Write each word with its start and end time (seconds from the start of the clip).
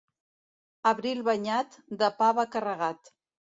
Abril 0.91 1.21
banyat, 1.29 1.79
de 2.01 2.11
pa 2.23 2.33
va 2.41 2.49
carregat. 2.59 3.15